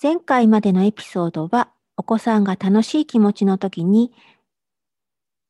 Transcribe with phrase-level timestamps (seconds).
[0.00, 4.12] 前回までのエピソードは、お子さんが楽しい気持ちの時に、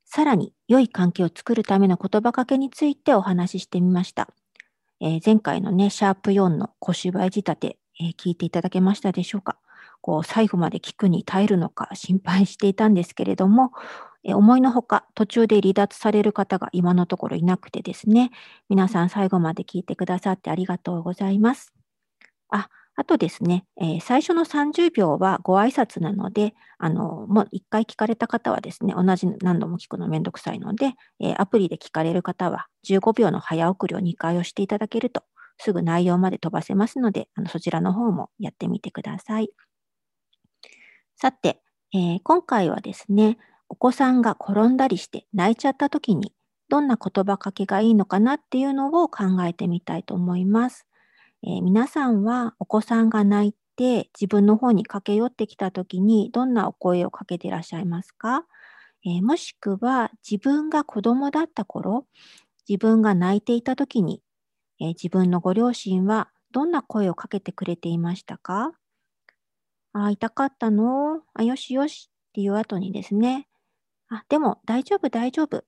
[0.05, 4.29] さらに良い関係を作るための言葉かけについてお話ししてみました。
[5.01, 9.59] えー、前回のね、シャープ4の小芝居仕立て、えー、聞いていただけましたでしょうか？
[10.03, 13.73] こう最後まで聞くに耐えるのか心配していたんですけれども、
[14.25, 18.31] え思いのほか途中で離脱される方が今のところいなくてですね、
[18.69, 21.73] 皆さん最後まで聞いてくださってありがとうございます。
[22.51, 35.23] あ、あとですね、えー、最初の30秒はご挨拶なので、あの、もう1回聞かれた方はですね、同じ何度も聞くのめんどくさいので、えー、アプリで聞かれる方は15秒の早送りを2回押していただけると、
[35.57, 39.51] すぐ内容まで飛ばせますので、あのそちらの方もやってみてください。
[41.17, 41.63] さて、
[41.95, 46.35] えー、今回はですね、お子さんが転んだりして泣いちゃった時に
[46.69, 50.87] どんな言葉かけがいいのかなっていうのを考えてみたいと思います。
[51.45, 58.45] えー、皆さんはお子さんが泣いて自分の方に駆け寄ってきた時にどんなお声をかけていらっしゃいますか、
[59.05, 62.07] えー、もしくは自分が子供だった頃、
[62.69, 64.23] 自分が泣いていた時に、
[64.81, 68.73] えー、自分のご両親はどんな声をかけてくれていましたか？
[69.95, 71.23] あ、痛かったの？
[71.35, 73.49] あ、よしよしっていう後にですね、
[74.09, 75.65] あ、でも大丈夫大丈夫。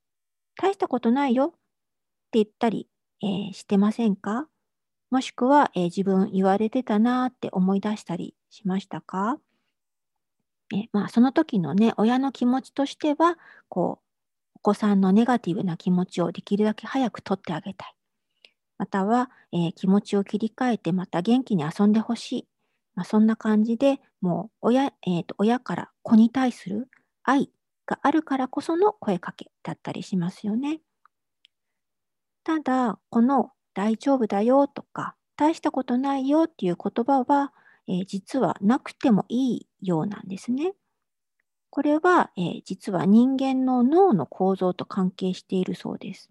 [0.56, 1.46] 大したことないよ。
[1.46, 1.58] って
[2.34, 2.88] 言ったり、
[3.22, 4.46] えー、してませんか？
[5.10, 9.38] もしくは、えー、自分言われてたなって思い出したりしましたか？
[10.74, 13.36] えまあ、その時のね、親の気持ちとしては、
[13.68, 14.04] こう、
[14.56, 17.94] お子さんのネガティブな気持ちをできるだけ早く取ってあげたい。
[18.78, 22.48] または、えー、気持ちを切り替えてまた元気に遊んでほしい。
[22.94, 26.88] まあ、そんな感じでもう親,、えーと親から子に対する
[27.24, 27.50] 愛
[27.86, 30.80] があるからこその声かけだったりしますよね。
[32.42, 37.52] ただ、この大丈夫だよとか、大したことないよっていう言葉は、
[37.88, 40.74] えー、実はなくてもいいようなんですね。
[41.70, 46.30] これは、えー、実は人間の脳の構造と関係しているそうです。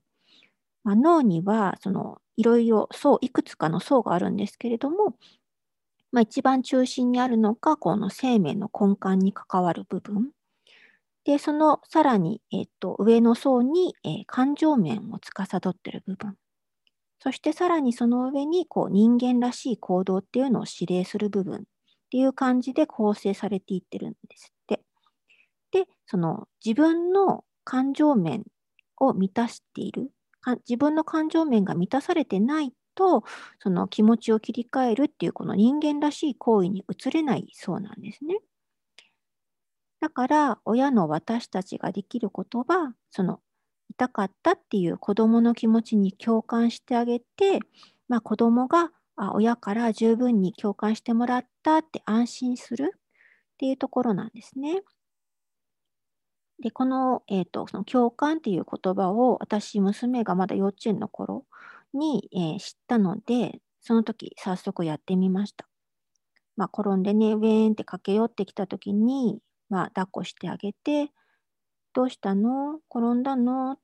[0.84, 5.16] まあ、脳にはそのいろいろ層、いくつかの層があるんですけれども、
[6.12, 10.32] まあ、一番中心にあるのがこの生命の根幹に関わる部分。
[11.26, 16.38] で、そのさらに、えっと、上の層に、えー、感情面を司っている部分。
[17.24, 21.60] そしてさらにその上にこう人間らしい行動っていうのを指令する部分っ
[22.12, 24.82] ていう感じで構成されていってるんですって。
[25.72, 28.44] で、その自分の感情面
[28.98, 30.12] を満たしている、
[30.68, 33.24] 自分の感情面が満たされてないと、
[33.60, 38.36] その気持ちを切り替えるっていうこの人間らしい行為に移れないそうなんですね。
[40.02, 43.40] だから親の私たちができることはその
[43.96, 47.60] 痛かったっていう子どもの気持ちに共感してあげて、
[48.08, 53.00] まあ、子どもがあ親から十分に共感してもらったって安心するっ
[53.58, 54.82] ていうところなんですね。
[56.62, 61.46] で、この,、えーと、その共感っていう言葉を私、娘がまだ幼稚園の頃
[61.94, 65.68] に、えー、知ったので、その時早速やってみました。
[66.56, 69.40] まあ、転んでね、ウェーンって駆け寄ってきた時に、
[69.70, 71.12] まあ、抱っこしてあげて、
[71.94, 72.80] どうしたの？
[72.90, 73.74] 転んだの？
[73.74, 73.80] っ。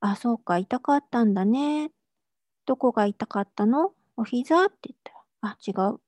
[0.00, 1.90] あ、そうか、痛かったんだね。
[2.66, 3.92] どこが痛かったの？
[4.16, 4.64] お膝？
[4.64, 5.12] って言った
[5.46, 6.00] ら、あ、違う。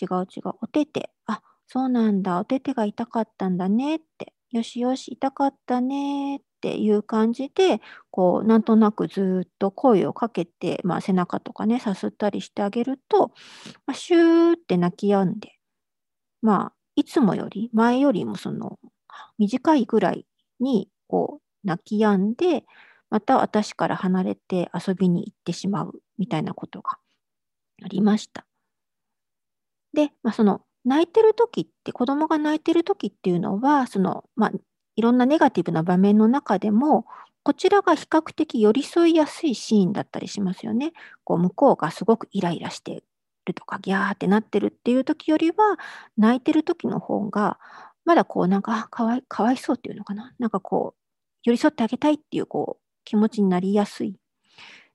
[0.00, 0.54] 違う違う。
[0.62, 1.10] お手手。
[1.26, 2.40] あ、そうなんだ。
[2.40, 4.34] お手手が痛かったんだねって。
[4.50, 13.32] よしよし、痛かったねっていう感じで、こう、なんとなくずっと声をかけて、まあ、背中とかね、さすったりしてあげると、
[13.86, 15.52] まあ、シューって泣き止んで、
[16.42, 18.78] まあ、いつもより、前よりもその、
[19.38, 20.26] 短いぐらい
[20.60, 22.64] に、こう、泣き止んで、
[23.10, 26.98] また私から離れて遊びに行ってしまうみたいなことが
[27.82, 28.46] ありました。
[29.94, 34.52] で、まあ、その泣いてる時って子供が泣いてる時っていうのはその、まあ、
[34.96, 37.06] いろんなネガティブな場面の中でも
[37.42, 40.92] こちらが比較的寄り添いやすいシーンだったりしますよね。
[41.24, 43.02] こう向こうがすごくイライラして
[43.48, 45.78] るとか、ギャーってなってるっていう時よりは、
[46.16, 47.58] 泣いてる時の方が、
[48.04, 50.34] まだこうなんか、かわいかわいそうっていうのかな。
[50.38, 51.00] なんかこう、
[51.44, 54.20] 寄り添ってあげたいっていうこう気持ちになりやすい。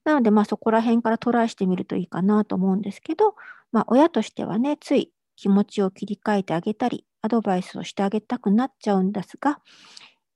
[0.04, 3.34] なので、まあそこら辺からトライしてみるといいかなと思うんですけど、
[3.72, 9.60] まあ親としてはね、つい気持ちを切り替えてあげたり、アドバイスをしてあげたくなっちゃうんですが、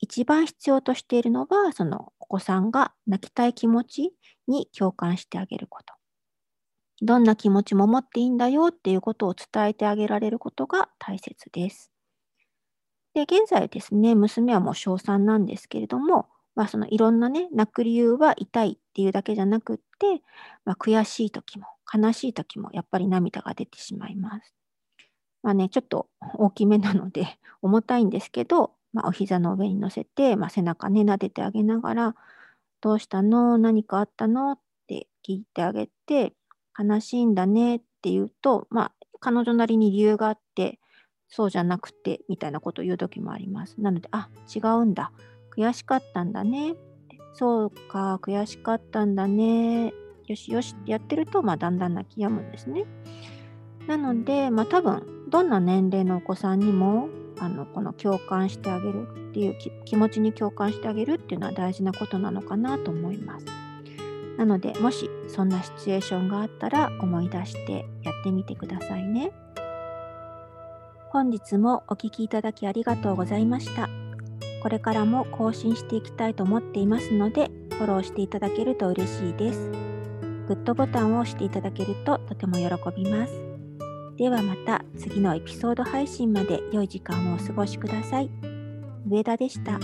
[0.01, 4.13] 一番必要としているのは、そのお子さんが泣きたい気持ち
[4.49, 5.95] に共感してあげること。
[7.01, 11.93] どんな気持ちも持っていいんだよっていうことを伝えてあげられることが大切です。
[13.15, 16.29] で、現在ですね、娘はもう小3なんですけれども、
[16.59, 20.23] まあ、そのいろんなね、泣く理由は痛いっていうだけじゃなくって、
[20.65, 24.53] まあ、悔しい時も悲しい時もやっぱり涙が出てしまいます。
[25.45, 32.17] まあね、ちょっと大きめなので 重たいんですけど、まあ、お膝の上に乗せて、まあ、背中ね、撫でてあげながら、
[32.81, 33.57] どうしたの？
[33.57, 34.51] 何かあったの？
[34.51, 34.59] っ
[34.89, 36.35] て聞いてあげて、
[36.77, 40.81] 悲しいんだねって言うと、まあ、彼女なりに理由があって、
[41.29, 43.81] そうじゃなくて、みたいなことを言う時もあります。
[43.81, 45.13] なので、あ、違うんだ。
[45.57, 46.75] 悔しかったんだね。
[47.33, 49.93] そうか、悔しかったんだね。
[50.27, 52.85] よしよしってやってると、まあ、だんだん泣き止むんですね。
[53.87, 57.09] なので、まあ、多分、どんな年齢のお子さんにも、
[57.41, 63.47] あのこの共感してあげるっていう気持ちに共感してあげるっていうのは大事なことなのかなと思います。
[64.37, 69.33] なので、もしそんなシチュエーションがあったら思い出してやってみてくださいね。
[71.11, 74.08] 本日もお聴きいただきありがとうございました。
[74.63, 79.71] これからも更新していきたいと思っていますので、フォローしていただけると嬉しいです。
[80.49, 82.65] グッドボタンを押していただけるととても喜
[82.97, 83.33] びます。
[84.17, 88.31] ではまた次のエピソード配信まで良い時間をお過ごしください。
[89.09, 89.79] 上田でした。